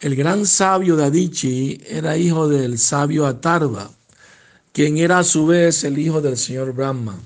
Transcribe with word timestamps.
El 0.00 0.16
gran 0.16 0.44
sabio 0.44 0.96
Dadichi 0.96 1.80
era 1.86 2.16
hijo 2.16 2.48
del 2.48 2.78
sabio 2.78 3.26
Atarva, 3.26 3.90
quien 4.72 4.98
era 4.98 5.20
a 5.20 5.24
su 5.24 5.46
vez 5.46 5.84
el 5.84 5.98
hijo 5.98 6.20
del 6.20 6.36
señor 6.36 6.72
Brahma. 6.72 7.18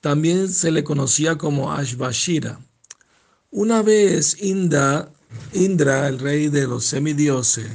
También 0.00 0.48
se 0.48 0.70
le 0.70 0.82
conocía 0.82 1.38
como 1.38 1.72
Ashvashira. 1.72 2.60
Una 3.50 3.82
vez 3.82 4.42
Indra, 4.42 5.08
Indra, 5.52 6.08
el 6.08 6.18
rey 6.18 6.48
de 6.48 6.66
los 6.66 6.84
semidioses, 6.84 7.70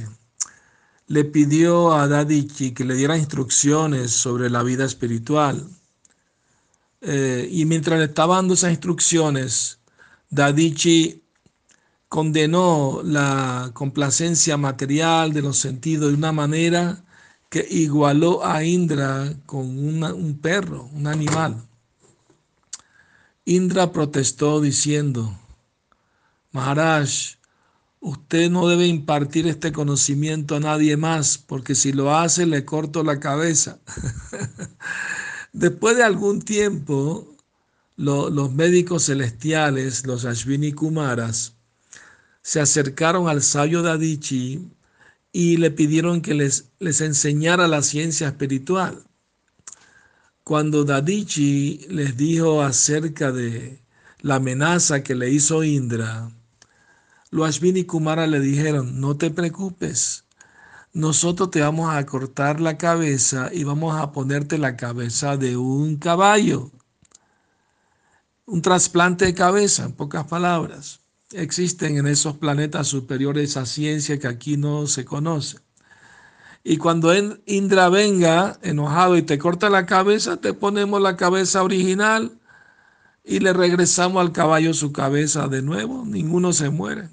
le 1.06 1.24
pidió 1.24 1.94
a 1.94 2.06
Dadichi 2.06 2.72
que 2.72 2.84
le 2.84 2.94
diera 2.94 3.16
instrucciones 3.16 4.12
sobre 4.12 4.50
la 4.50 4.62
vida 4.62 4.84
espiritual. 4.84 5.66
Eh, 7.00 7.48
y 7.50 7.64
mientras 7.64 7.98
le 7.98 8.04
estaba 8.04 8.36
dando 8.36 8.54
esas 8.54 8.70
instrucciones, 8.70 9.78
Dadichi 10.28 11.22
condenó 12.08 13.02
la 13.04 13.70
complacencia 13.74 14.56
material 14.56 15.32
de 15.32 15.42
los 15.42 15.58
sentidos 15.58 16.10
de 16.10 16.16
una 16.16 16.32
manera 16.32 17.04
que 17.50 17.66
igualó 17.70 18.44
a 18.44 18.64
Indra 18.64 19.34
con 19.46 19.66
un 19.66 20.38
perro, 20.40 20.88
un 20.92 21.06
animal. 21.06 21.66
Indra 23.44 23.92
protestó 23.92 24.60
diciendo, 24.60 25.34
Maharaj, 26.52 27.38
usted 28.00 28.50
no 28.50 28.68
debe 28.68 28.86
impartir 28.86 29.46
este 29.46 29.72
conocimiento 29.72 30.56
a 30.56 30.60
nadie 30.60 30.96
más, 30.96 31.38
porque 31.38 31.74
si 31.74 31.92
lo 31.92 32.14
hace 32.14 32.46
le 32.46 32.64
corto 32.64 33.02
la 33.02 33.20
cabeza. 33.20 33.80
Después 35.52 35.96
de 35.96 36.04
algún 36.04 36.42
tiempo, 36.42 37.34
los 37.96 38.52
médicos 38.52 39.06
celestiales, 39.06 40.06
los 40.06 40.24
Ashvini 40.24 40.72
Kumaras, 40.72 41.57
se 42.48 42.62
acercaron 42.62 43.28
al 43.28 43.42
sabio 43.42 43.82
Dadichi 43.82 44.70
y 45.32 45.58
le 45.58 45.70
pidieron 45.70 46.22
que 46.22 46.32
les, 46.32 46.70
les 46.78 47.02
enseñara 47.02 47.68
la 47.68 47.82
ciencia 47.82 48.28
espiritual. 48.28 49.04
Cuando 50.44 50.84
Dadichi 50.84 51.84
les 51.90 52.16
dijo 52.16 52.62
acerca 52.62 53.32
de 53.32 53.82
la 54.20 54.36
amenaza 54.36 55.02
que 55.02 55.14
le 55.14 55.28
hizo 55.28 55.62
Indra, 55.62 56.30
los 57.28 57.46
Ashvini 57.46 57.84
Kumara 57.84 58.26
le 58.26 58.40
dijeron, 58.40 58.98
no 58.98 59.14
te 59.18 59.30
preocupes, 59.30 60.24
nosotros 60.94 61.50
te 61.50 61.60
vamos 61.60 61.94
a 61.94 62.06
cortar 62.06 62.62
la 62.62 62.78
cabeza 62.78 63.50
y 63.52 63.64
vamos 63.64 63.94
a 63.94 64.10
ponerte 64.10 64.56
la 64.56 64.74
cabeza 64.74 65.36
de 65.36 65.58
un 65.58 65.98
caballo. 65.98 66.70
Un 68.46 68.62
trasplante 68.62 69.26
de 69.26 69.34
cabeza, 69.34 69.84
en 69.84 69.92
pocas 69.92 70.26
palabras. 70.26 71.02
Existen 71.32 71.98
en 71.98 72.06
esos 72.06 72.38
planetas 72.38 72.86
superiores 72.86 73.56
a 73.58 73.66
ciencia 73.66 74.18
que 74.18 74.26
aquí 74.26 74.56
no 74.56 74.86
se 74.86 75.04
conoce. 75.04 75.58
Y 76.64 76.78
cuando 76.78 77.12
Indra 77.46 77.88
venga 77.90 78.58
enojado 78.62 79.16
y 79.16 79.22
te 79.22 79.38
corta 79.38 79.68
la 79.68 79.84
cabeza, 79.86 80.38
te 80.38 80.54
ponemos 80.54 81.00
la 81.00 81.16
cabeza 81.16 81.62
original 81.62 82.38
y 83.24 83.40
le 83.40 83.52
regresamos 83.52 84.22
al 84.22 84.32
caballo 84.32 84.72
su 84.72 84.90
cabeza 84.92 85.48
de 85.48 85.60
nuevo. 85.60 86.04
Ninguno 86.06 86.52
se 86.54 86.70
muere. 86.70 87.10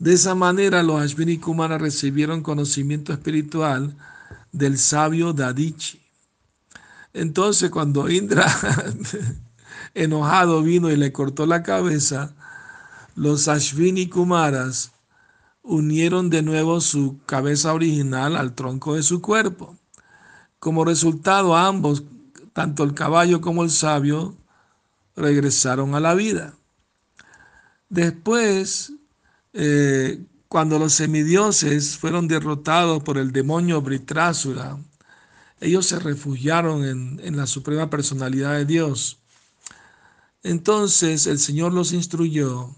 De 0.00 0.14
esa 0.14 0.34
manera 0.34 0.82
los 0.82 1.00
Ashvini 1.00 1.38
Kumara 1.38 1.78
recibieron 1.78 2.42
conocimiento 2.42 3.12
espiritual 3.12 3.96
del 4.50 4.78
sabio 4.78 5.32
Dadichi. 5.32 6.02
Entonces 7.12 7.70
cuando 7.70 8.10
Indra 8.10 8.46
enojado 9.94 10.62
vino 10.62 10.90
y 10.90 10.96
le 10.96 11.12
cortó 11.12 11.46
la 11.46 11.62
cabeza, 11.62 12.34
los 13.14 13.48
Ashvini 13.48 14.08
Kumaras 14.08 14.92
unieron 15.62 16.30
de 16.30 16.42
nuevo 16.42 16.80
su 16.80 17.20
cabeza 17.26 17.72
original 17.72 18.36
al 18.36 18.54
tronco 18.54 18.94
de 18.94 19.02
su 19.02 19.20
cuerpo. 19.20 19.76
Como 20.58 20.84
resultado, 20.84 21.56
ambos, 21.56 22.04
tanto 22.52 22.84
el 22.84 22.94
caballo 22.94 23.40
como 23.40 23.62
el 23.62 23.70
sabio, 23.70 24.34
regresaron 25.16 25.94
a 25.94 26.00
la 26.00 26.14
vida. 26.14 26.54
Después, 27.88 28.92
eh, 29.52 30.24
cuando 30.48 30.78
los 30.78 30.94
semidioses 30.94 31.98
fueron 31.98 32.28
derrotados 32.28 33.02
por 33.02 33.18
el 33.18 33.32
demonio 33.32 33.82
Britrasura, 33.82 34.78
ellos 35.60 35.86
se 35.86 35.98
refugiaron 35.98 36.84
en, 36.84 37.20
en 37.22 37.36
la 37.36 37.46
suprema 37.46 37.88
personalidad 37.88 38.54
de 38.54 38.64
Dios. 38.64 39.18
Entonces 40.42 41.26
el 41.26 41.38
Señor 41.38 41.72
los 41.72 41.92
instruyó 41.92 42.74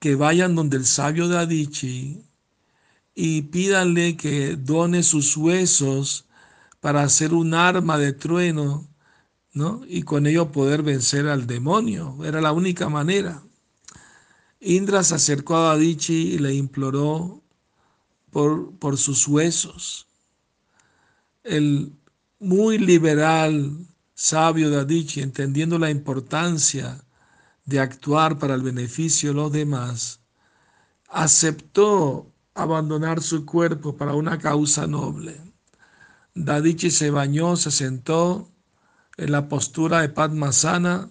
que 0.00 0.16
vayan 0.16 0.56
donde 0.56 0.78
el 0.78 0.86
sabio 0.86 1.28
de 1.28 1.38
Adichi 1.38 2.24
y 3.14 3.42
pídanle 3.42 4.16
que 4.16 4.56
done 4.56 5.02
sus 5.02 5.36
huesos 5.36 6.24
para 6.80 7.02
hacer 7.02 7.34
un 7.34 7.52
arma 7.54 7.98
de 7.98 8.14
trueno, 8.14 8.88
¿no? 9.52 9.82
Y 9.86 10.02
con 10.02 10.26
ello 10.26 10.50
poder 10.52 10.82
vencer 10.82 11.28
al 11.28 11.46
demonio. 11.46 12.16
Era 12.24 12.40
la 12.40 12.52
única 12.52 12.88
manera. 12.88 13.42
Indra 14.60 15.04
se 15.04 15.14
acercó 15.14 15.56
a 15.56 15.72
Adichi 15.72 16.34
y 16.34 16.38
le 16.38 16.54
imploró 16.54 17.42
por, 18.30 18.74
por 18.78 18.96
sus 18.96 19.28
huesos. 19.28 20.06
El 21.44 21.92
muy 22.38 22.78
liberal 22.78 23.86
sabio 24.14 24.70
de 24.70 24.80
Adichi, 24.80 25.20
entendiendo 25.20 25.78
la 25.78 25.90
importancia 25.90 27.04
de 27.70 27.78
actuar 27.78 28.36
para 28.38 28.54
el 28.54 28.62
beneficio 28.62 29.30
de 29.30 29.36
los 29.36 29.52
demás, 29.52 30.20
aceptó 31.08 32.26
abandonar 32.52 33.22
su 33.22 33.46
cuerpo 33.46 33.96
para 33.96 34.14
una 34.14 34.38
causa 34.38 34.88
noble. 34.88 35.40
Dadichi 36.34 36.90
se 36.90 37.10
bañó, 37.10 37.54
se 37.56 37.70
sentó 37.70 38.50
en 39.16 39.30
la 39.30 39.48
postura 39.48 40.00
de 40.00 40.08
Padmasana 40.08 41.10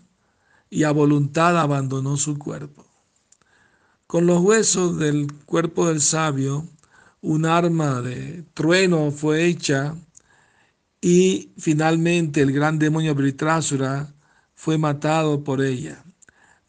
y 0.70 0.84
a 0.84 0.92
voluntad 0.92 1.58
abandonó 1.58 2.18
su 2.18 2.38
cuerpo. 2.38 2.86
Con 4.06 4.26
los 4.26 4.41
huesos 4.41 5.00
del 5.00 5.31
cuerpo 5.46 5.88
del 5.88 6.02
sabio, 6.02 6.68
un 7.22 7.46
arma 7.46 8.02
de 8.02 8.44
trueno 8.53 9.12
fue 9.12 9.46
hecha 9.46 9.96
y 11.00 11.53
finalmente 11.58 12.41
el 12.41 12.52
gran 12.52 12.80
demonio 12.80 13.16
Britrasura 13.16 14.14
fue 14.56 14.78
matado 14.78 15.41
por 15.46 15.62
ella. 15.64 16.03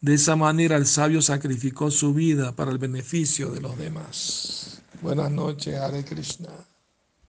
De 0.01 0.15
esa 0.15 0.35
manera 0.35 0.77
el 0.77 0.87
sabio 0.87 1.21
sacrificó 1.21 1.91
su 1.91 2.11
vida 2.11 2.55
para 2.55 2.71
el 2.71 2.79
beneficio 2.79 3.51
de 3.51 3.61
los 3.61 3.77
demás. 3.77 4.81
Buenas 4.99 5.29
noches, 5.29 5.75
Hare 5.75 6.03
Krishna. 6.03 6.49